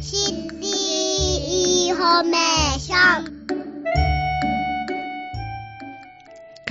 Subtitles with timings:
[0.00, 0.68] シティ
[1.86, 2.02] インフ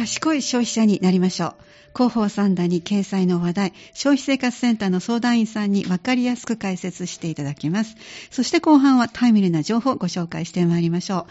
[0.05, 1.53] 賢い消費者になりましょう。
[1.95, 7.95] 広報三段に掲載の話題、消費生活センターの相談員さんに分かりやすく解説していただきます。
[8.29, 11.25] そして後半はタイムリーな情報をご紹介してまいりましょう。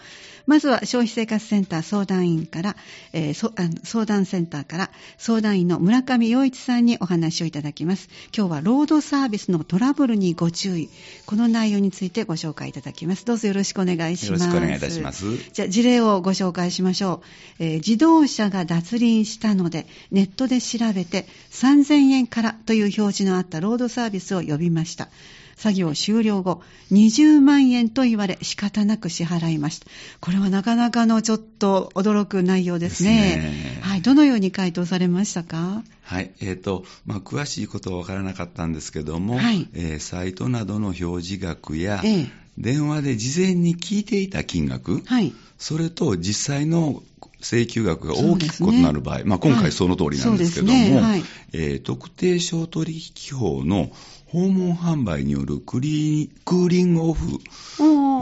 [0.47, 2.75] まずは消費生活センター相談員から、
[3.13, 8.09] えー相談センターから相談員の村上洋一さんにお話をいただきます。
[8.35, 10.89] 今日はロードサービスのトラブルにご注意。
[11.27, 13.23] この内容についてご紹介いただきます。
[13.25, 14.43] どうぞよろしくお願いします。
[14.43, 15.25] よろしくお願いいたします。
[15.53, 17.21] じゃあ事例をご紹介しましょ
[17.59, 25.09] う、えー自動車が脱輪したのでネットで調べて3000円からという表示のあったロードサービスを呼びました。
[25.55, 29.87] 作業終了後20万円と言われ仕方なく支払いました。
[30.19, 33.35] これはなかなかのちょっと驚く内容ですね。
[33.35, 33.79] ですね。
[33.81, 35.83] はい、どのように回答されましたか？
[36.03, 36.31] はい。
[36.41, 39.67] えっ、と、まあ、詳しいことは分からなかったんですけども、はい。
[39.73, 42.27] えーサイトなどの表示額や、ええ。
[42.57, 45.33] 電話で事前に聞いていた金額、はい。
[45.57, 47.01] それと実際の
[47.41, 49.61] 請求額が大きく異なる場合、まあ、今はい。
[49.63, 51.01] 回その通りなんですけども、そうですね。
[51.01, 51.23] はい。
[51.53, 53.89] えー特定商取引法の
[54.35, 57.39] 訪問販売によるクリークーリングオフ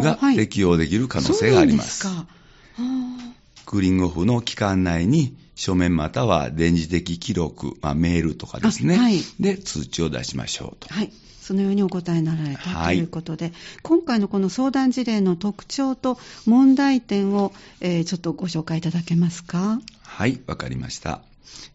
[0.04, 2.02] がはい適用できる可能性があります。
[2.04, 2.44] そうなんですか
[2.78, 3.34] あ
[3.66, 10.94] クーリングオフの期間内に書面または電磁的記録、まあ、メールとかですね、あはいで通知を出しましょうと。
[10.94, 11.12] はい。
[11.42, 19.82] そのようにお答えになられたはいということで、今回のこの相談事例の特徴と問題点を、えーちょっとご紹介いただけますか？
[20.04, 21.22] はい、わかりました。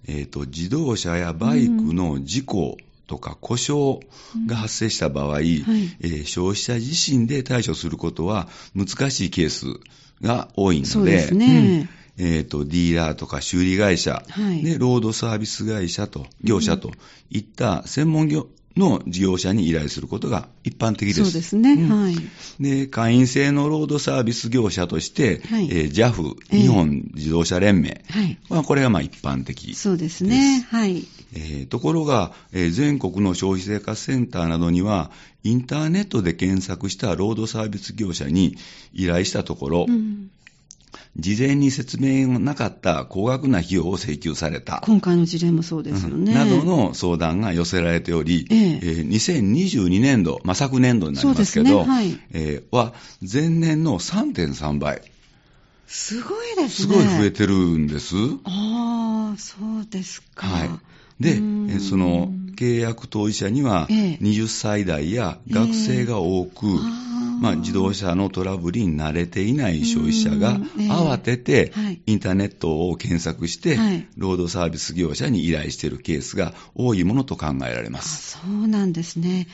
[0.06, 2.76] えっ、と、自動車やバイクの事故
[3.08, 4.00] とか故障
[4.46, 5.56] が発生した場合、はい。
[6.00, 9.66] えー消費者自身で対処することは難しいケース
[10.20, 11.88] が多いので、ですね。
[12.18, 12.34] うん。
[12.36, 14.62] えっ、と、ディーラーとか修理会社、はい。
[14.62, 16.90] で、ロードサービス会社と、業者と
[17.30, 21.24] いった専門業の事業者に依頼することが一般的です。
[21.24, 21.72] そうですね。
[21.72, 22.16] うんはい。
[22.60, 28.04] で、会員制のロードサービス業者として、はいえー JAF、ええ日本自動車連盟、
[28.48, 29.74] はこれがまあ一般的。
[29.74, 30.66] そうですね。
[30.70, 31.04] はい。
[31.34, 35.10] えーところが、えー全国の消費生活センターなどには、
[35.44, 38.56] インターネットで検索したロードサービス業者に
[38.92, 40.30] 依頼したところ、うん
[41.16, 44.82] 事前に説明がなかった高額な費用を請求された。
[44.84, 46.34] 今回の事例もそうですよね。
[46.34, 55.02] などの相談が寄せられており、えええー2022年度、まあ、昨年度になりますけど、ねはいえーは前年の3.3倍、
[55.86, 56.94] すごいですすね。
[56.94, 58.14] ごい増えてるんです。
[58.44, 60.46] ああ、そうですか。
[60.46, 60.70] はい。
[61.20, 61.34] で、
[61.80, 67.07] その契約当事者には、ええ20歳代や学生が多く、あー
[67.40, 78.38] まあ、自動車のトラブルに慣れていない消費者が慌ててはいインターネットを検索して、はいロードサービス業者に依頼しているケースが多いものと考えられまあす。
[78.38, 79.46] そうなんですね。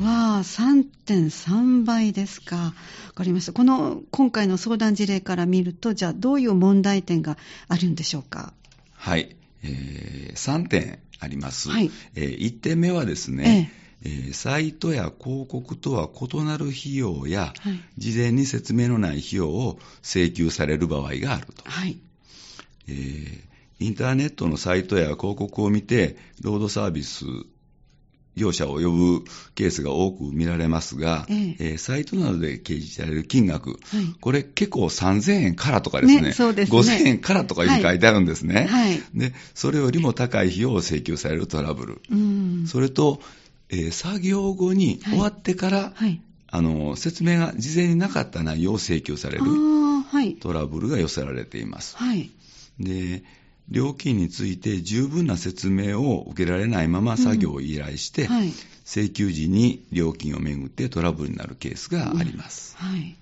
[0.00, 2.56] うんわあ、3.3倍ですか。
[2.56, 2.74] わ
[3.14, 3.52] かりました。
[3.52, 7.36] この、今回の相談事例から見ると、じゃあ、どういう問題点が
[7.68, 8.52] あるんでしょうか？
[8.94, 9.34] はい。
[9.62, 11.68] えー3点あります。
[11.70, 21.62] はいえ1点目はですね、えーサイトや広告とは異なる費用や、はい事前に説明のない費用を請求される場合があると。
[21.64, 21.98] はい。
[22.88, 23.50] えー
[23.82, 27.24] インターネットのサイトや広告を見て、ロードサービス
[28.36, 29.24] 業者を呼ぶ
[29.54, 33.78] ケースが多く見られますが、えええーサイトなどで掲示される金額、はい
[34.20, 38.66] これ結構3000円からとかですね、ねそうですね5000円からとかいう書いてあるんですね。
[38.66, 42.02] はいで、それよりも高い費用を請求されるトラブル。
[42.10, 42.66] うん。
[42.66, 43.20] それと、
[43.70, 46.20] えー作業後にはい終わってから、はい。
[46.52, 50.34] あの説明が事前になかった内容を請求されあるあ、はい。
[50.34, 51.96] トラブルが寄せられています。
[51.96, 52.30] はい。
[52.80, 53.22] で、
[53.68, 58.52] 料金について十分な説明を受けられないまま作業を依頼して、はい。
[58.84, 62.76] 請求時に料金をめぐってトラブルになるケースがあります。
[62.76, 63.14] はい。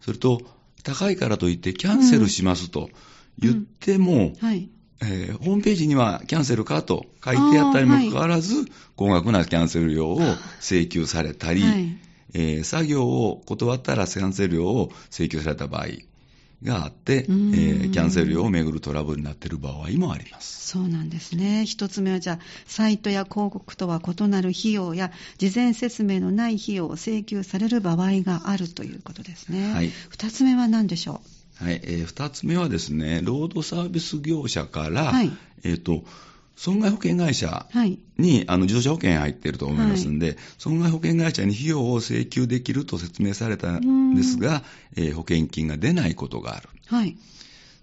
[0.00, 0.40] それと、
[0.82, 2.90] 高いからといってキャンセルしますと
[3.38, 4.68] 言っても、はい。
[5.02, 10.20] えーホームページにはキャンセルかと書いてあったにもかかわらず、高額なキャンセル料を
[10.60, 11.98] 請求されたり、はい
[12.34, 15.86] えー作業を断ったらキャンセル料を請求された場合
[16.62, 20.68] があって、えうんーキャンセル料をめぐるトラブルになっている場合もあります。
[20.68, 21.66] そうなんですね。
[21.66, 29.72] 一つ目はじゃあ、サイトや広告とは異なる費用や、事前説明のない費用を請求される場合があるということですね。
[29.72, 31.20] はい二つ目は何でしょ
[31.56, 35.30] はい、えー二つ目はですね、ロードサービス業者から、はい
[35.64, 36.04] えっ、と、
[36.56, 37.98] 損害保険会社うはい。
[38.18, 44.62] に、あの、自動車保険入っていると思いますんで、損害保険会社に費用を請求できると説明されたんですが、
[44.96, 46.68] えー保険金が出ないことがある。
[46.86, 47.16] はい。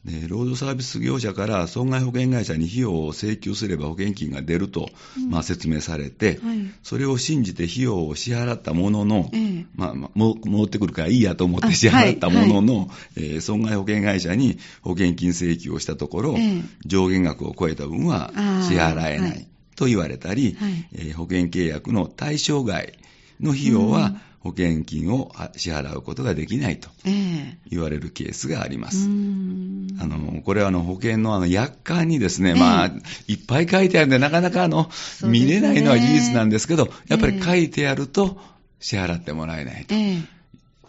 [0.05, 5.29] で労働サービス業者から損害保険会社に費用を請求すれば保険金が出ると、うん。
[5.29, 6.59] まあ、説明されて、はい。
[6.83, 9.65] それを信じて費用を支払ったものの、ええ。
[9.75, 16.61] まあ戻ってくるからいいやと思っあて支払ったものの、えー損害保険会社に保険金請求をしたところ、ええ。
[16.85, 18.31] 上限額を超えた分は
[18.67, 19.47] 支払えない、はい。
[19.75, 20.87] と言われたり、はい。
[20.93, 22.93] えー保険契約の対象外
[23.41, 23.91] の費用うん。
[23.91, 29.07] は保険金をあ支払うことができないとええ言われるケースがありまうす。
[29.07, 32.91] んあの、これはあの保険のあの約款にですね、ええまあ、
[33.27, 34.89] いっぱい書いてあるんで、なかなかあの、
[35.23, 38.39] ね見れないのは事実なんですけど、やっぱりええ書いてあると
[38.79, 40.23] 支払ってもらえないとええ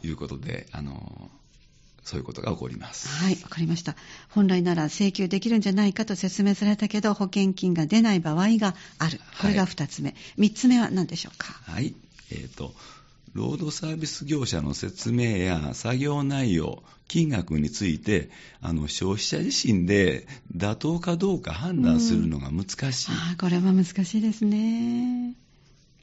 [0.06, 1.30] いうことで、あの、
[2.04, 3.08] そういうことが起こります。
[3.08, 3.94] はい、わかりました。
[4.30, 9.20] 本来なら請求できるんじゃないかと説明されたけど、保険金が出ない場合がある。
[9.40, 10.14] これが2つ目。
[10.38, 11.52] 3つ目は何でしょうか？
[11.64, 11.94] はい。
[12.32, 12.74] えっ、と、
[13.32, 18.30] 労働サービス業者の説明や作業内容、金額について、
[18.60, 23.10] あの、消費者自身で妥当かどうか判断するのが難しい。
[23.12, 25.34] ああ、これは難しいですね。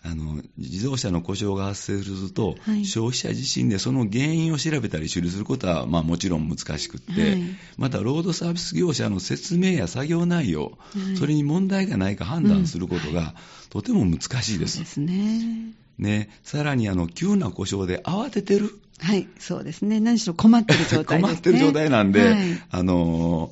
[0.03, 7.41] あの自動車の故障が発生すると、はい消費者自身でその原因を調べたり処理することは、まあ、もちろん難しくって、はい
[7.77, 13.33] また、ロードサービス業者の説明や作業内容、はいそれに問題がないか判断することが、
[13.69, 14.75] とても難しいです。
[14.75, 15.73] そうですね。
[15.99, 19.99] ね、さらにあの急な故障で慌ててる、はい、そうですね。
[19.99, 21.21] 何しろ困ってる状態ですね。
[21.21, 23.51] 困ってる状態なんで、はいあの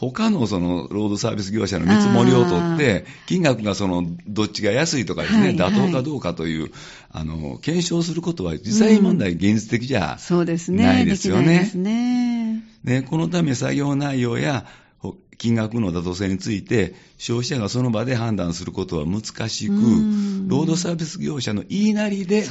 [0.00, 6.70] 他のそのロードサービス業者の見積もりを取って、金額がそのどっちが安いとかですね、はい妥当かどうかという、
[7.12, 10.84] あの検証することは実際問題、現実的じゃそうですね。
[10.86, 11.74] ないですよねできないです。
[11.76, 12.64] ね。
[12.82, 14.79] ね、このため作業内容やほ
[15.40, 22.44] 金額の妥当性について、消費者がその場で判断することは難しくうん、ロードサービス業者の言いなりで。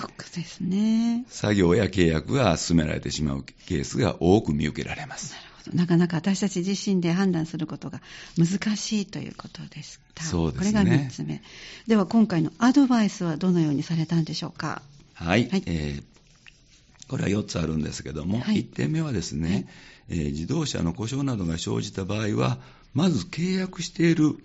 [1.27, 5.36] 作業や契約が進められてしまうケースが多く見受けられます。
[5.71, 8.01] なかなか私たち自身で判断することが
[8.36, 10.24] 難しいということでした。
[10.24, 11.44] そうですねこれが3つ目。
[11.86, 14.81] では今回のアドバイスはどのようにされたんでしょうか
[15.13, 16.03] はい、はいえー
[17.09, 19.65] これは4つあるんですけども、はい1点目はですね、はい
[20.09, 22.59] えー自動車の故障などが生じた場合は、
[22.94, 24.36] まず契約している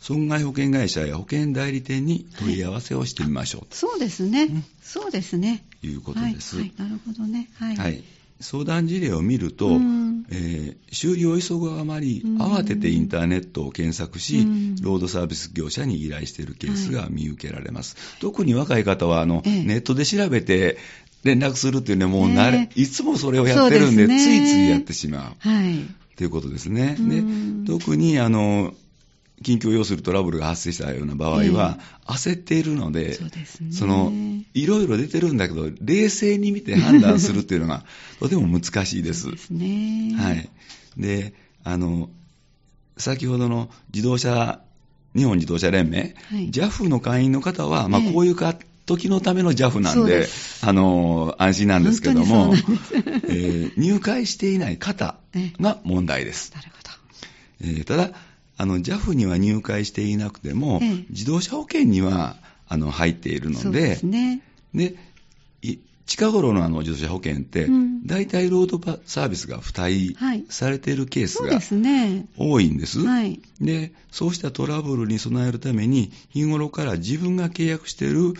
[0.00, 4.44] 損害保険会社や保険代理店に問い合わせをしてみましょうそうですね。
[4.44, 5.64] んそうですね。
[5.80, 6.56] ということです。
[6.56, 7.48] はい、はいなるほどね。
[7.54, 7.76] はい。
[7.76, 8.04] はい
[8.40, 17.96] 相談事例を見ると、うんえー修理を急ぐあまりうん慌ててインターネットを検索し、うんロードサービス業者に依頼しているケースが見受けられます。
[18.20, 20.76] 特に若い方はあの、ええネットで調べて
[21.22, 26.03] 連絡するっていうのはもう慣れ、ねいつもそれをやってるんでねついついやってしまうはい。
[26.16, 26.96] ということですね。
[26.98, 28.74] うんで特にあの
[29.42, 33.72] 緊急を要するトラブルが発生したような場合は、焦っているので、そうですね。
[33.72, 34.12] その、
[34.54, 37.84] いろいろ出てるんだけど、冷静に見て判断するっていうのが、
[38.20, 39.30] とても難しいです。
[39.30, 40.14] ですね。
[40.16, 40.48] はい。
[40.96, 41.34] で、
[41.64, 42.10] あの、
[42.96, 44.60] 先ほどの自動車、
[45.16, 55.16] 日本自動車連盟、はい JAF の会員の方は、まあ、ええこういうか、時のための JAF なんで、ですあの、安心なんですけども、えー入会していない方
[55.60, 56.52] が問題です。
[56.54, 56.90] なるほど。
[57.60, 58.10] えーただ、
[58.56, 62.36] あの、JAF には入会していなくても、ええ自動車保険には、
[62.68, 64.42] あの、入っているのでです、ね。
[64.74, 64.96] で、
[65.62, 71.58] い近頃のあの自動車保険って、うん大体ロードパサービスが付帯はいされているケースが。
[72.36, 73.00] 多いんです。
[73.00, 73.40] はい。
[73.62, 78.34] で、そうしたトラブルに備えるために、日頃から自分が契約している、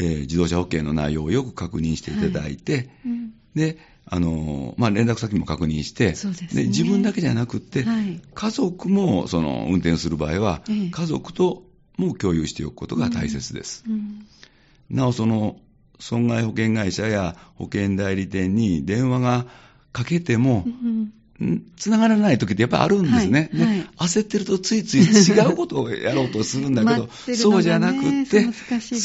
[0.00, 3.32] えー自動車保険の内容をよく確認していただいて、うん。
[3.54, 6.14] で、あのーまあ、連絡先も確認して、
[6.54, 6.64] ね。
[6.68, 8.20] 自分だけじゃなくって、はい。
[8.34, 10.90] 家族もその運転する場合は、ええ。
[10.90, 11.64] 家族と
[11.96, 13.84] も共有しておくことが大切です。
[13.88, 14.26] うん。
[14.88, 15.56] なお、その
[15.98, 19.46] 損害保険会社や保険代理店に電話が
[19.92, 21.12] かけてもう、ん
[21.76, 28.46] つながらない時ってやっぱりあるんですね、はいはいで焦ってるとついつい違うことをやろうとするんだけど、 ねそうじゃなくって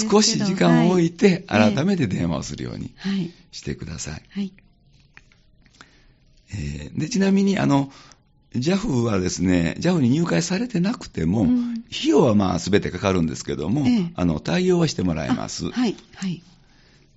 [0.09, 3.31] 少し時間を置いて、はい改めて電話をするようにはい。
[3.51, 4.21] してください。
[4.29, 4.53] はい。
[6.53, 7.91] えーでちなみにあの
[8.53, 15.71] JAF はですね、JAF に入会されてなくても、うん費用はまあ全てかかるんですけども、ええあの対応はしてもらえますあ。
[15.71, 15.95] はい。
[16.15, 16.41] はい。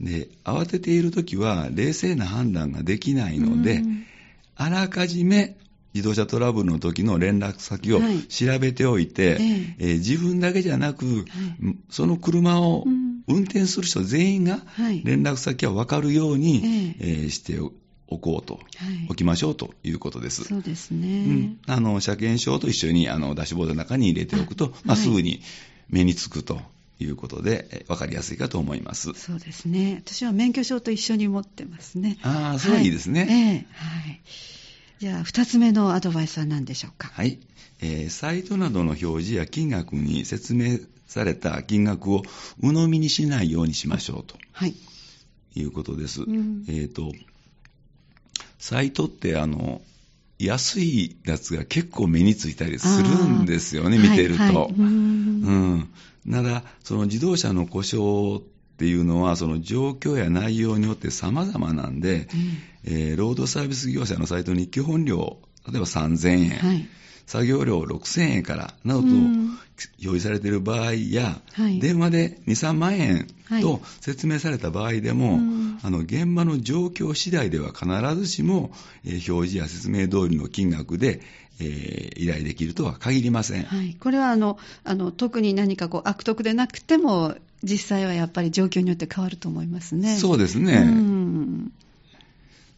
[0.00, 4.04] で、慌てているときは冷静な判断ができないので、うん
[4.60, 5.56] あらかじめ
[5.94, 8.22] 自動車トラブルの時の連絡先をはい。
[8.24, 9.76] 調べておいて、ええ。
[9.78, 11.24] えー自分だけじゃなく、
[11.90, 13.08] その車をうん。
[13.30, 15.02] 運転する人全員がはい。
[15.04, 17.04] 連絡先は分かるように、ええ。
[17.26, 17.58] ーして
[18.08, 18.62] おこうと、はい。
[19.08, 20.44] おきましょうということです。
[20.44, 21.58] そうですうねん。
[21.66, 25.40] あの車検証と一緒にあのダッシュボードの中に入れておくと、まあ、はいすぐに
[25.88, 26.60] 目につくと
[27.00, 29.12] いうことで、え分かりやすいかと思います。
[29.14, 30.02] そうですね。
[30.04, 32.18] 私は免許証と一緒に持ってますね。
[32.22, 33.26] ああ、それはいいですね。
[33.30, 34.20] ええはい。
[34.98, 37.08] じゃあ、二つ目のアドバイスは何でしょうか？
[37.08, 37.38] はい。
[37.80, 42.22] えーサイトなどの表示や金額に説明された金額を
[42.60, 44.74] 鵜呑みにしないようにしましょうとはい。
[45.54, 46.22] いうことです。
[46.22, 47.12] んえっ、と、
[48.58, 49.80] サイトってあの、
[50.40, 54.42] 安いやつが結構目についたりするんですよね、見てると。
[54.42, 55.88] はいはいうーん。
[56.24, 56.32] うん。
[56.32, 58.42] なら、その自動車の故障っ
[58.76, 62.28] ていうのは、その状況や内容によって様々なんで、
[62.84, 65.38] えーロードサービス業者のサイトに基本料、
[65.70, 66.86] 例えば3000円、はい。
[67.26, 69.18] 作業料6000円からなどとうん。
[69.18, 69.58] 表
[70.00, 71.78] 示されている場合や、はい。
[71.78, 73.62] 電話で2、3万円はい。
[73.62, 78.72] と説明された場合でも、うんあの現場の状況次第では必ずしも、
[79.04, 81.20] えー表示や説明通りの金額で、
[81.60, 83.64] えー依頼できるとは限りません。
[83.64, 83.96] はい。
[83.98, 90.16] これは、あの、あの、特に何かこう、悪徳でなくても、実際はやっぱり状況によって変わると思いますね。
[90.16, 90.74] そうですね。
[90.74, 91.72] うん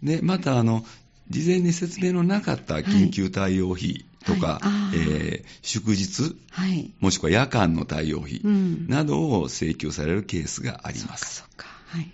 [0.03, 0.85] で、また、あの、
[1.29, 6.91] 事前に説明のなかった緊急対応費とか、はいあーえー祝日、はい。
[7.01, 11.37] もしくは夜間の対応費うんなどを請求されるケースがあります。
[11.37, 11.67] そっか、そっか。
[11.87, 12.11] はい。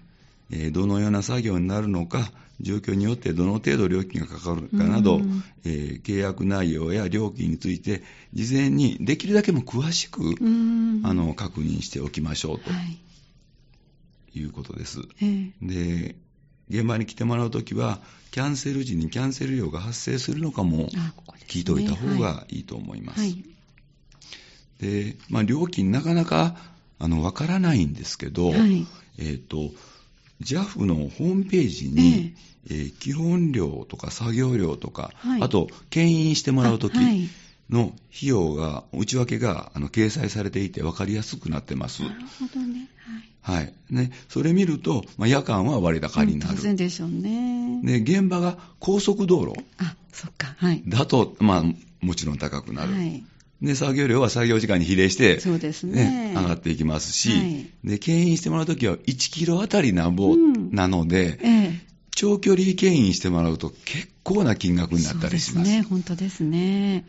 [0.51, 12.99] えーどのような作業になるのか、状況によってどの程度料金がかかるかなど、うんえー契約内容や料金について、事前にできるだけも詳しく、うんあの確認しておきましょうとはい。
[14.39, 15.01] いうことです。
[15.23, 16.17] ええで、
[16.69, 18.01] 現場に来てもらうときは、
[18.31, 20.89] キャンセル時にキャンセル料が発生するのかも
[21.49, 23.21] 聞いておいた方がいいと思います。
[23.21, 23.45] はい。
[24.79, 26.57] で、まあ、料金なかなか
[26.99, 28.87] あのわからないんですけど、はい
[29.19, 29.71] えっ、と、
[30.43, 32.35] JAF のホームページに、
[32.69, 36.97] えー基本料とか作業料とか、はいあと、牽引してもらうとき
[37.71, 42.03] の費用が、内訳があの掲載されていて分かりやすくなってます。
[42.03, 42.89] なるほどね。
[43.41, 43.73] はい。
[43.91, 46.29] ね、それ見ると、まあ、夜間は割高はい。
[46.29, 46.57] になる。
[46.57, 47.81] 当然でしょうね。
[47.85, 50.57] で、現場が高速道路あ、そっか。
[50.59, 50.83] はい。
[50.89, 51.65] だと、まあ、
[52.05, 52.93] もちろん高くなる。
[52.93, 53.25] はい。
[53.63, 60.17] で、作業量は作業時間に比例して、そうですね上がっていきますし、はいで、牽引してもらうときは1キロあたりなん
[60.73, 61.81] なので、ええ。
[62.15, 65.57] 長距離牽引してもらうと結構な金額になったりします。
[65.57, 65.83] そうですね。
[65.83, 67.07] 本当ですね。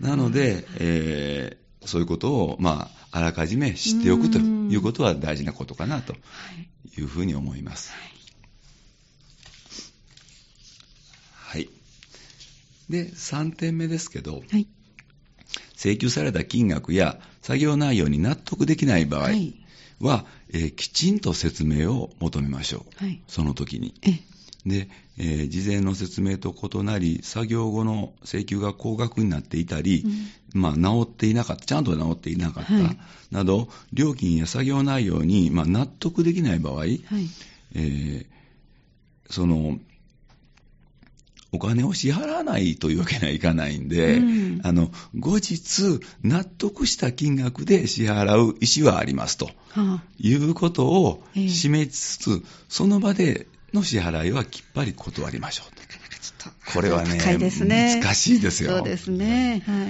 [0.00, 6.18] なので、えーそういうことを、まあ、あらかじめ知っておくとうんいうことは大事なことかなとは
[6.52, 7.00] い。
[7.00, 7.92] いうふうに思います。
[11.34, 11.68] はい。
[12.88, 14.66] で、3点目ですけど、はい。
[15.84, 19.54] 請求された金額や作業内容に納得できない場合は、はい
[20.54, 23.04] えーきちんと説明を求めましょう。
[23.04, 23.20] はい。
[23.28, 23.92] その時に。
[24.02, 24.68] ええ。
[24.68, 24.88] で、
[25.18, 30.06] えー事前の説明と異なり、作業後の請求が高額になっていたり、
[30.54, 32.98] まあ、治っていなかった、ちゃんと治っていなかった、はい
[33.30, 37.00] など、料金や作業内容に、まあ、納得できない場合、はい。
[37.74, 38.26] えー
[39.28, 39.78] その、
[41.54, 50.02] お金を支払わないというわけにはいかないんで、うんあの、後日、納得した金額で支払う意思はありますとはあ。
[50.18, 55.80] いうことをええ示しつつ、その場での支払いはきっぱり断りましょうと。
[55.80, 56.72] なかなかちょっと。
[56.72, 57.18] これはね
[57.64, 58.00] ね。
[58.02, 59.62] 難しいですよそうですね。
[59.64, 59.84] は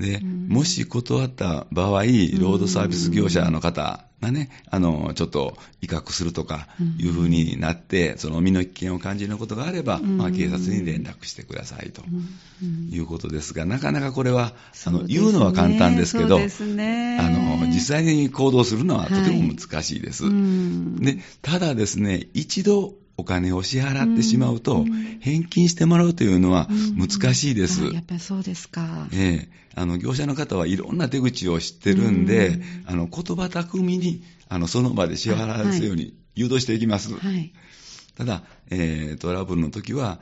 [0.00, 0.02] い。
[0.02, 6.68] で、うんもし断った場合、ロードサービス業者の方がね、あの、ちょっと威嚇するとか
[6.98, 10.16] いうふうになって、その身の危険を感じることがあれば、うん。
[10.16, 12.28] まあ、警察に連絡してくださいとうん。
[12.62, 12.90] うん。
[12.90, 14.54] いうことですが、なかなかこれは、
[14.86, 15.06] あの、ね。
[15.08, 17.18] 言うのは簡単ですけど、ね。
[17.20, 20.24] あの、実際に行動するのはとても難しいです。
[20.24, 20.96] うん。
[20.96, 27.82] で、ただですね、一度お金を支払ってしまうと、うん返金してもらうというのはうん難しいです。
[27.82, 29.08] あやっぱりそうですか。
[29.12, 37.12] ええあの、業者の方はいろんな手口を知ってるんで、うんあの、言葉巧みに、あの、その場で支払わせるように誘導していきます。
[37.14, 37.52] はい。
[38.16, 40.20] ただ、えートラブルの時は、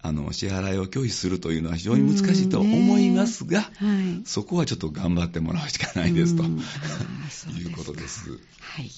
[0.00, 4.22] あの、支払いを拒否するというのは非常に難しいと思いますが、はい。
[4.24, 6.46] そこはちょっと頑張ってもらうしかないですと、う
[7.58, 8.30] いうかことです。
[8.60, 8.90] はい。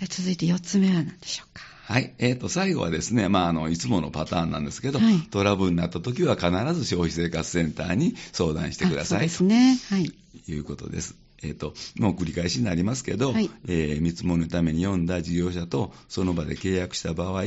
[0.00, 1.73] で続いて4つ目は何でしょうか。
[1.86, 2.14] はい。
[2.18, 9.78] えっ、と、最後はですね、まあ、あの、いつものパターンなんですけど、はいトラブルになった時は必ず消費生活センターに相談してくださいあそうですね。
[9.90, 10.10] はい。
[10.46, 11.14] ということです。
[11.42, 17.46] えっ、と、もう繰り返しになりますけど、はいえー見積もりのために読んだ事業者とその場で契約した場合、え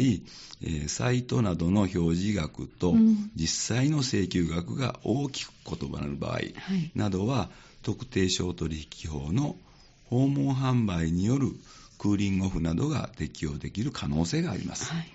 [0.61, 5.51] ーサイトなどの表示額とうん実際の請求額が大きく
[5.81, 6.51] 異なる場合はい
[6.93, 7.49] などは、
[7.81, 9.55] 特定商取引法の
[10.05, 11.47] 訪問販売による
[11.97, 14.91] クーリングオフなどが適用できる可能性があります。
[14.93, 15.07] はい。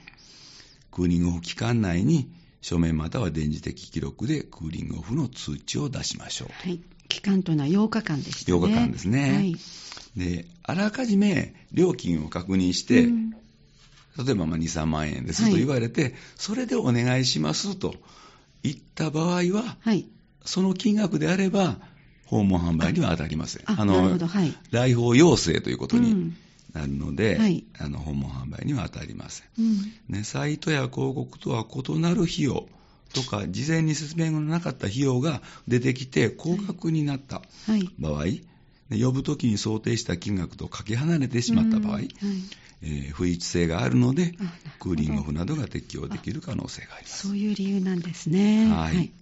[0.91, 6.49] クーリングオフ期間内に書面または電磁的記録でクーリングオフの通知を出しましょう。
[6.53, 6.81] はい。
[7.09, 8.59] 期間というのは8日間でしたね。
[8.59, 9.57] 8日間ですねはい。
[10.17, 13.33] で、あらかじめ料金を確認して、うん
[14.19, 17.95] 例えばまあ2、3万円ですと言われて、それでお願いしますと
[18.63, 20.07] 言った場合は、はい。
[20.45, 21.79] その金額であれば、
[22.27, 23.63] 訪問販売には当たりません。
[23.65, 24.27] あ、なるほど。
[24.27, 24.55] はい。
[24.71, 26.37] 来訪要請ということにうん
[26.73, 29.47] なるので、はいあの訪問販売には当たりません。
[29.59, 29.93] うん。
[30.09, 32.67] ね、サイトや広告とは異なる費用
[33.13, 37.89] とか、事前に説明がなかった費用が出てきて高額になったはい。
[37.99, 38.43] 場合、ね
[38.91, 42.09] 呼ぶときに想定した金額とかけ離れてしまった場合、うんはい。
[42.83, 44.35] えー不一致性があるので
[44.81, 47.29] クーリングオフなどが適用できる可能性があります。
[47.29, 48.67] そういう理由なんですね。
[48.71, 49.13] はい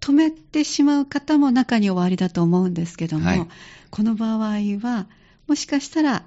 [0.00, 3.46] 止めてしまう方も中におありだと思うんですけども、はい
[3.90, 4.38] この場合
[4.80, 5.06] は
[5.46, 6.24] もしかしたら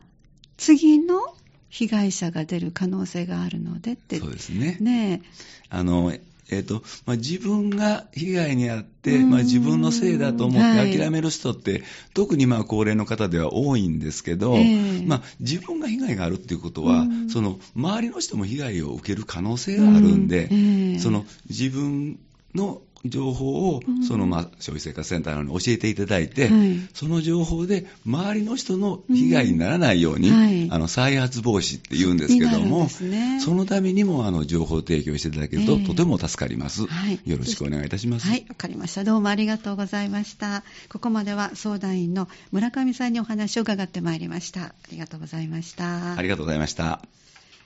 [0.57, 1.35] 次の
[1.69, 4.77] 被害者が出る可能性があるのでってそうですね。
[4.79, 5.21] ね
[5.69, 6.13] あの
[6.51, 9.29] えーとまあ、自分が被害に遭って、うん。
[9.29, 10.89] まあ、自分のせいだと思はい。
[10.89, 15.05] って諦める人って、特にまあ高齢の方では多いんですけど、ええ。
[15.05, 17.29] まあ、自分が被害があるっていうことは、うん。
[17.29, 20.91] その周りの人も被害を受ける可能性があるんで、うん。
[20.91, 20.99] ええ。
[20.99, 22.19] その自分
[22.55, 38.27] の情報を、うんそのまあ消費生活センターに教えていただいて、はいその情報で周りの人の被害にならないように、うんはいあの再発防止って言うんですけども、ねそのためにもあの情報提供していただけると、ええとても助かります、はいよろしくお願いいたします。
[38.27, 39.03] はい、わかりました。
[39.03, 40.63] どうもありがとうございました。
[40.89, 44.61] ここまでは相談員の村上さんにお話を伺ってまいりました。
[44.63, 46.15] ありがとうございました。
[46.15, 47.01] ありがとうございました。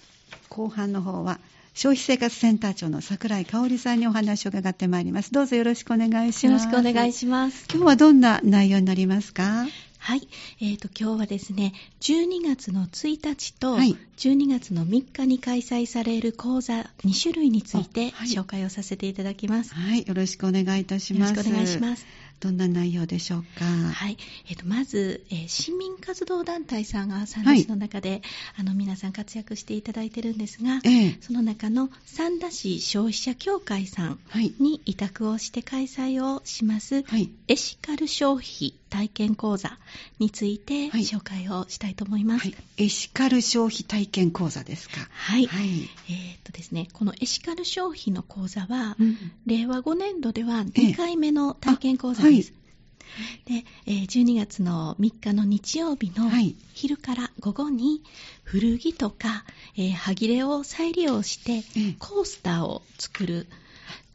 [0.50, 1.38] 後半の方は
[1.78, 7.66] 消費生活センター長の桜井香織さんにお話を伺ってまいりますどうぞよろしくお願いしよろますしくお願いします。
[7.72, 9.64] 今日はどんな内容になりますか？
[10.00, 10.28] はい。
[10.60, 19.72] えーと、今日はですね、12月の1日と、はい12月の3日に開催される講座2種類について紹介をさせていただきます。
[19.72, 22.04] はいよろしくお願いいたしますよろしくお願いします。
[22.40, 23.64] どんな内容でしょうか？
[23.64, 24.16] はい。
[24.48, 28.22] えっ、と、まず、えー市民活動団体さんが三田市の中で、
[28.56, 31.18] あの、皆さん活躍していただいてるんですが、ええ。
[31.20, 34.52] その中の三田市消費者協会さんはい。
[34.60, 37.30] に委託をして開催をします、はい。
[37.48, 39.78] エシカル消費体験講座
[40.18, 41.02] についてはい。
[41.02, 42.42] 紹介をしたいと思います。
[42.42, 42.56] はい。
[42.78, 45.08] エシカル消費体験講座ですか？
[45.10, 45.46] はい。
[45.46, 45.66] はい、
[46.08, 49.16] えーっとですね、このエシカル消費の講座は、うん。
[49.46, 50.86] 令和5年度ではええ。
[50.92, 52.52] 2回目の体験講座です。
[53.46, 56.54] で、えー12月の3日の日曜日のはい。
[56.74, 58.02] 昼から午後に
[58.44, 59.44] 古着とか、
[59.76, 61.96] えー、端切れを再利用してええ。
[61.98, 63.46] コースターを作る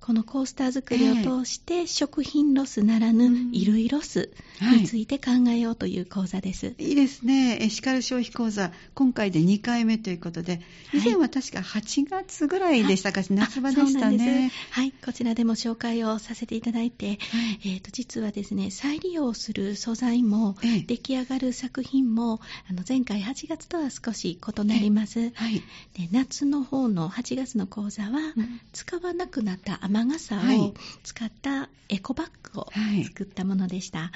[0.05, 3.51] このコースター作りを通して、食品ロスならぬうん。
[3.53, 4.79] 衣類ロスはい。
[4.79, 6.75] について考えようという講座です。
[6.77, 7.57] いいですね。
[7.61, 10.59] エシカル消費講座、今回で2回目ということで、
[10.93, 14.51] 以前は確か8月ぐらいでしたか、夏場でしたね。
[14.71, 17.17] はい、こちらでも紹介をさせていただいて、はい。
[17.63, 20.81] えーと実はですね、再利用する素材も、ええ。
[20.81, 25.31] 出来上がる作品も、あの前回8月とは少し異なります。
[25.33, 25.63] はい。
[25.97, 28.59] で夏の方の8月の講座は、うん。
[28.73, 34.11] 使わなくなった雨傘はいを使ったエコバッグをはい作ったものでした。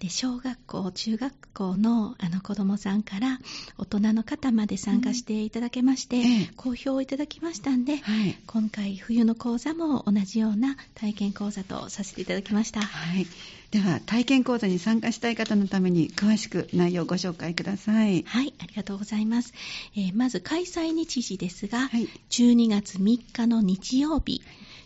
[0.00, 3.38] で小学校、中学校のあの子どもさんから
[3.78, 8.36] 大人の方まで参加していただけまして、ええ好評をいただきましたんで、はい。
[8.46, 12.80] 今回冬の講座も同じような体験講座とさせていただきました。
[12.82, 13.26] はい。
[13.70, 18.22] では、体験講座に参加したい方のために、詳しく内容をご紹介ください。
[18.24, 19.54] はい、ありがとうございます。
[19.96, 24.42] えーまず開催日時ですが、はい12月3日の日曜日、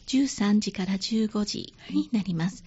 [0.07, 2.65] 13時から15時になります。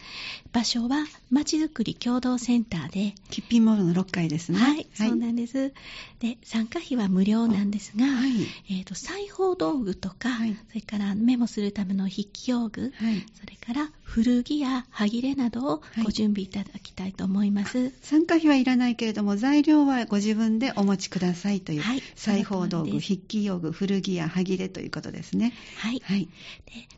[0.52, 4.60] 場所はまちづくり共同センターで、キッピンモールの6階ですね。
[4.60, 5.73] はい、そうなんです。
[6.19, 8.32] で、参加費は無料なんですが、はい
[8.69, 13.25] えーと裁縫道具とか、はいそれからメモするための筆記用具、はい。
[13.39, 17.93] それから古着や歯切れなどをはいご準備いただきたいと思います。
[18.02, 25.54] 参加費はいらないけれども、材料はご自分でお持ちくださいという、はい裁縫道具、筆記用具、古着や歯切れということですね。
[25.78, 26.02] はい。
[26.04, 26.26] はい。
[26.26, 26.32] で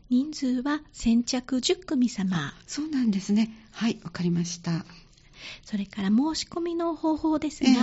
[0.08, 2.54] 人数は先着10組様。
[2.66, 3.52] そうなんですね。
[3.72, 4.86] はい、わかりました。
[5.64, 7.74] それから申し込みの方法ですが、ええ。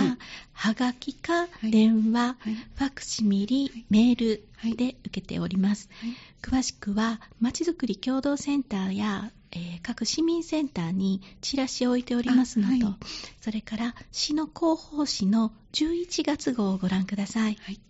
[0.52, 1.70] はがきかい。
[1.70, 2.54] 電話、はい。
[2.54, 3.84] ファクシミリ、はい。
[3.90, 4.76] メールはい。
[4.76, 5.88] で受けております。
[6.00, 6.14] はい。
[6.42, 12.96] 詳しくは、まちづくり共同センターや、えー各市民センターにチラシを置いておりますのと、
[13.40, 17.56] それから市の広報誌の11月号をご覧ください。
[17.60, 17.80] はい。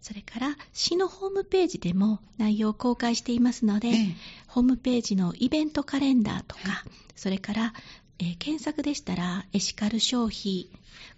[0.00, 4.16] それから市のホームページでも内容を公開していますので、ええ。
[4.46, 7.74] ホームページのイベントカレンダーとか、はそれから、
[8.18, 10.68] えー検索でしたらエシカル消費、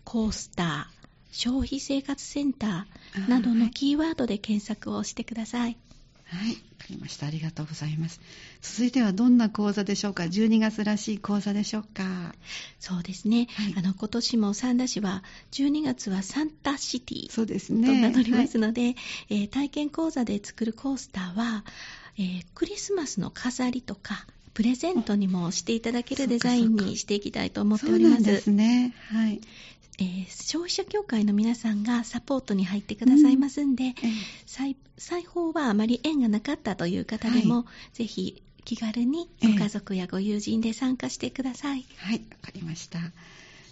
[0.04, 5.76] コースター、消費生活センターなどのキーワードで検索をしてください。
[6.24, 7.26] はい、わかりました。
[7.26, 8.20] ありがとうございます。
[8.60, 12.34] 続いてはどんな講座でしょうか ?12 月らしい講座でしょうか？
[12.80, 13.46] そうですね。
[13.52, 18.00] はいあの今年も三田市は12月はサンタシティそうですとね。
[18.02, 18.94] 名乗りますので、
[19.30, 21.64] えー体験講座で作るコースターは、
[22.18, 24.26] えークリスマスの飾りとか
[24.58, 28.24] プレゼントにもしていただけるデザインにしていきたいと思っております。
[28.24, 28.92] そうですね。
[29.06, 29.40] はい。
[30.00, 33.94] えー消費者協会の皆さんがサポートに入ってくださいますんで、ええ
[34.46, 41.86] 裁裁縫はあまり縁がなかったという方でも、はぜひ気軽にええご家族やご友人で参加してください。
[41.96, 42.98] はい、わかりました。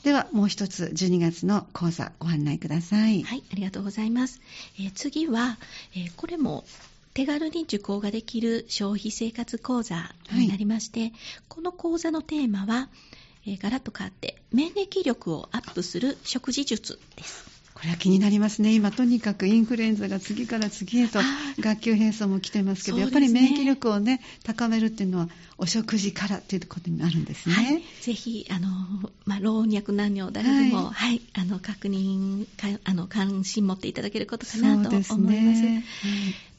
[0.04, 3.24] では、もう一つ、12月の講座、ご案内ください。
[3.24, 4.40] はい、ありがとうございます。
[4.78, 5.58] えー次は、
[5.96, 6.64] えーこれも
[7.16, 11.14] 手軽に受講ができる消費生活講座になりまして、
[11.48, 12.90] この講座のテーマは、
[13.46, 17.56] えーガラッと変わって、免疫力をアップする食事術です。
[17.76, 18.74] これは気になりますね。
[18.74, 21.24] 今、とにかくインフルエンザが次から次へとは
[21.58, 27.54] い学級閉鎖も来てますけど、やっぱり免疫力をね、高めるっていうのは、お食事からっていうことになるんですね。
[27.54, 28.68] はい、ぜひあの、
[29.24, 35.62] まあ、老若男女誰でも、ははいあの確認かあの関心持っていただけることかそなと思います。
[35.62, 35.84] ね。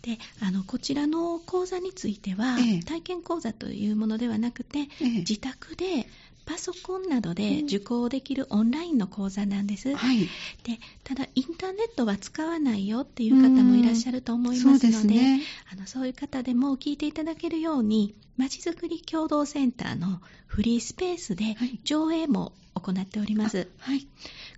[0.01, 6.07] であのこちらの講座については、ええ体験講座というものではなくて、ええ自宅で
[6.47, 9.93] パソコンなどで受講できるオンラインの講座なんです。
[9.93, 10.19] はい。
[10.63, 15.41] でただ、インターネットは使わないよっていう方もいらっしゃると思いますそうので、ですね。
[15.71, 23.67] あのそういう方でも聞いていただけるように、まちづくり共同センターのフリースペースではい上映も行っております。
[23.79, 24.07] はい。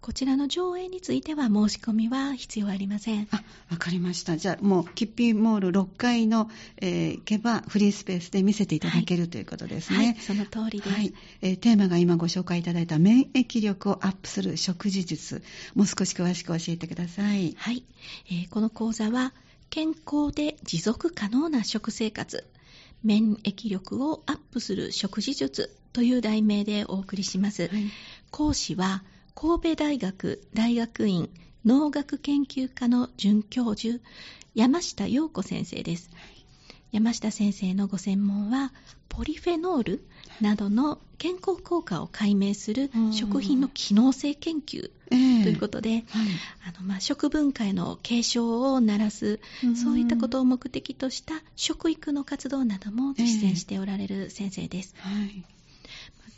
[0.01, 3.27] こちらの上映については申し込みは必要ありません。
[3.31, 4.37] あ、わかりました。
[4.37, 10.91] じゃあ、もう、キッピーモール6階の、えー行けば、フリースペースで見せていただける、ということですはいね。、その通りです。
[10.91, 15.41] はい、えーテーマが今ご紹介いただいた免疫力をアップする食事術。
[15.75, 17.55] もう少し詳しく教えてください。
[17.57, 17.83] はい
[18.29, 19.33] えーこの講座は
[19.69, 22.45] 健康で持続可能な食生活
[23.03, 27.69] 免疫力をアップする食事術という題名でお送りします、はい。
[28.31, 29.03] 講師は
[29.35, 31.29] 神戸大学大学院
[31.65, 33.99] 農学研究科の准教授
[34.55, 36.09] 山下陽子先生です
[36.91, 38.71] 山下先生のご専門は
[39.09, 40.05] ポリフェノール
[40.41, 43.13] などの健康効果を解明するうん。
[43.13, 46.03] 食品の機能性研究えーということで、はい。
[46.67, 49.75] あのまあ、食文化への継承を鳴らす、うん。
[49.75, 54.95] そういったことを目的とした食育の活動なども実践しておられる先生です。
[54.99, 55.43] はい。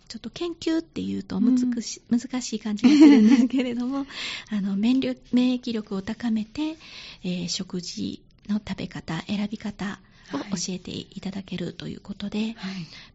[0.08, 4.06] ちょっと研究っていうと難し,、難しい感じがするんですけれども、
[4.52, 6.78] あの免疫免疫力を高めて、
[7.24, 10.02] えー食事の食べ方、選び方、
[10.32, 10.40] 教
[10.70, 12.56] えていただけるということで、はい。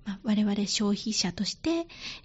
[0.05, 1.71] まあ我々消費者として、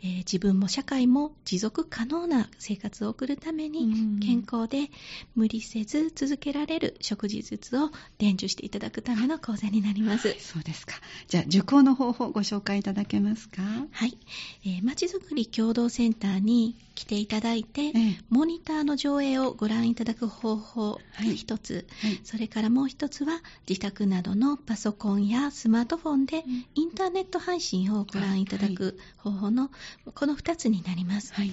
[0.04, 3.72] えー自分も社会も持続可能な生活を送るためうん
[4.20, 4.90] に健康で
[5.36, 10.36] 無理せず続けられる食事術を伝授していただくための講座になります。
[10.40, 10.96] そうですか。
[11.28, 13.62] じゃあ、受講の方法をご紹介いただけますか？
[13.92, 14.18] はい、
[14.66, 17.94] えーまちづくり共同センターに来ていただいて、ええ。
[18.30, 22.20] モニターの上映をご覧いただく方法がはい一つ、はい。
[22.24, 26.44] それからもう一つは自宅などのパソコンやスマートフォンでん。
[26.76, 29.72] インターネット配信をご覧いただく方法の
[30.14, 31.34] この2つになります。
[31.34, 31.52] はい。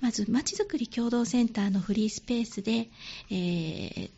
[0.00, 2.88] まず、まちづくり共同センターのフリースペースで、
[3.30, 4.08] え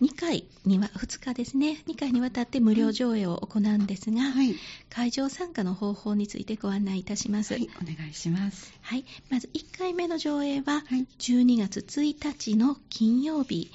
[0.00, 4.54] 2回には、2日ですね、2回にわたって無料上映を行うんですが、はい。
[4.88, 7.52] 会場参加の方法についてご案内いたします。
[7.52, 7.68] はい。
[7.82, 8.72] お願いします。
[8.80, 13.70] はい、まず1回目の上映ははい12月1日の金曜日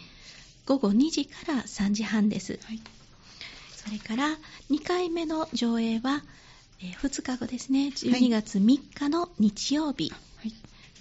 [0.66, 2.60] 午後2時から3時半です。
[2.64, 2.82] はい。
[3.76, 4.38] それから
[4.72, 6.24] 2回目の上映は、
[6.82, 10.54] え2日後ですね、12月3日の日曜日、はい。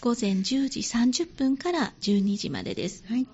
[0.03, 3.05] 午前10時30分から12時までです。
[3.09, 3.27] はい。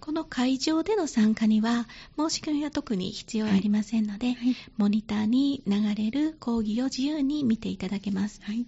[0.00, 4.36] この会場での参加には申し込みは特に必要ありませんので、はい。
[4.76, 8.40] モニターに流れる講義を自由に見ていただけます。
[8.42, 8.66] はい。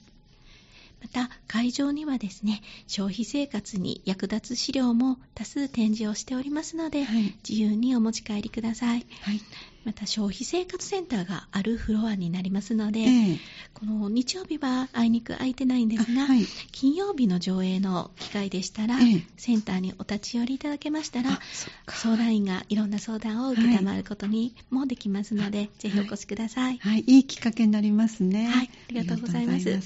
[1.03, 9.41] また会場にはですね消費生活に役立つ資料も多数展示をしておりますので、はい自由にお持ち帰りくださいはい。
[9.85, 13.39] また消費生活センターがあるフロアになりますので、ええ。
[13.73, 16.45] この日曜日はあいにく空いてないんですが、あはい。
[16.71, 19.25] 金曜日の上映の機会でしたら、ええ。
[19.39, 21.39] センターにお立ち寄りいただけましたら
[21.89, 27.19] 相談員がいろんな相談を受けたまることにもできますので、ぜひお越しください、はい、い。
[27.21, 28.49] いきっかけになりますね。
[28.49, 28.71] はい。
[28.91, 29.81] ありがとうございます。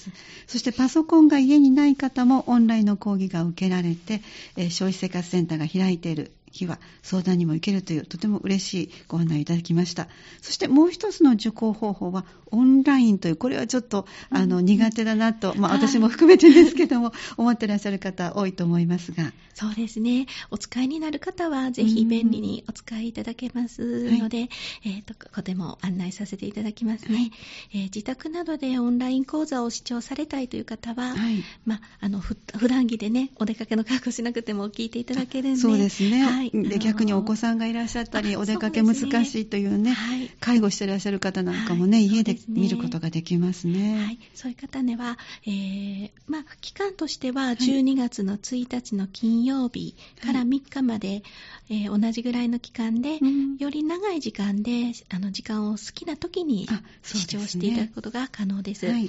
[0.49, 4.23] そしてパソコンが家にない方もオンラインの講義が受けられて、
[4.57, 10.09] えー消費生活センターが開いている日は相談にも行けるというとても嬉しいご案内いただきました。
[10.41, 19.33] そしてもう一つの受講方法はオンラインという、これはちょっと、あの苦手だなと、まあはい私も含めてですけども、 思ってらっしゃる方多いと思いますが。
[19.55, 20.27] そうですね。
[20.51, 24.49] お使いになる方は、ぜひ便利にお使いいただけますので、
[24.85, 27.33] えっ、と、ここでも案内させていただきますね、はい
[27.73, 35.61] えー自宅などでオンライン講座を視聴されたいという方は、はいまあ、あの、ふ普段着でね、お出かけの格好しなくても聞いていただけるんで。
[35.61, 36.25] そうですね。
[36.25, 36.51] はい。
[36.51, 44.05] で逆にお子ん、さんがいらっしゃったり、あお出かけ難しいというね、はい介護してらっしゃる方なんかもね、はい家でですね見ることができますね。
[44.05, 51.23] はい、そういう方には、えーまあ、期間としては12月の1日の金曜日から3日まで、
[51.71, 56.69] えー同じぐらいの期間で、うんより長い時間であの時間を好きな時に
[57.03, 58.87] 視聴していただくことが可能です。
[58.87, 59.09] はい。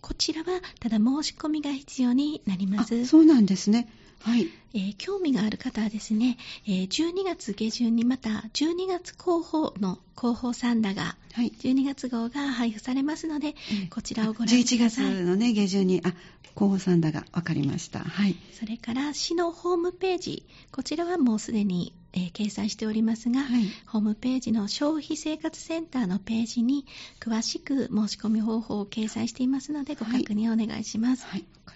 [0.00, 3.02] こちらはただ申し込みが必要になります。
[3.02, 3.88] あそうなんですね。
[4.26, 4.48] はい。
[4.74, 6.36] えー興味がある方はですね、
[6.66, 11.52] えー12月下旬にまた12月広報の広報サンダがはい。
[11.62, 13.52] 12月号が配布されますので、え
[13.84, 15.14] えこちらをご覧く11ださい。
[15.14, 16.14] 月のね、下旬に、あ、
[16.54, 18.00] 候補サンダが分かりました。
[18.00, 18.34] はい。
[18.58, 23.64] それから市のホームページ、こちらはもうすでに、えー掲載しておりますが、はい。
[23.86, 26.86] ホームページの消費生活センターのページに
[27.20, 31.26] 詳しく申し込み方法を掲載していますのでご確認をお願いします。
[31.26, 31.40] はい。
[31.40, 31.75] 分かりまし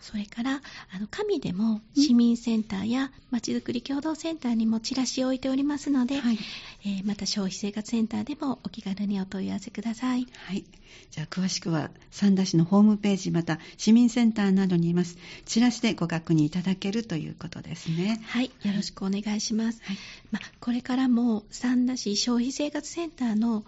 [0.00, 0.60] それから、
[0.94, 6.38] あの、紙でも市民センターやまちづくり共同センターにもチラシを置いておりますので、はい。
[6.84, 10.26] えーまた消費生活センターでもお気軽にお問い合わせください。
[10.32, 10.64] はい。
[11.10, 15.16] じゃあ、詳しくは、三田市のホームページ、また、市民センターなどにいます。
[15.46, 18.20] チラシでご確認いただけるということですね。
[18.26, 19.80] はい、よろしくお願いします。
[19.82, 19.98] はい。
[20.30, 23.64] まあ、これからも三田市消費生活センターのまあ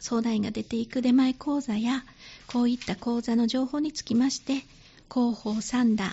[0.00, 2.04] 相談員が出ていく出前講座や
[2.46, 4.64] こういった講座の情報につきまして
[5.14, 6.12] 広報三田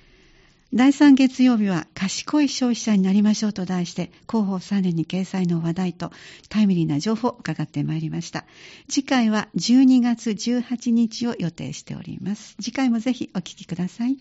[0.74, 6.12] 第3月曜日は賢い消費者になりましょうと題して広報3年に掲載の話題と
[6.50, 8.46] タイムリーな情報を伺ってまいりました。
[8.90, 12.56] 次回は12月18日を予定しております。
[12.62, 14.18] 次回もぜひお聞きください。